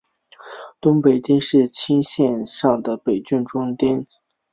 [0.79, 4.07] 东北町是青森县上北郡中部的町。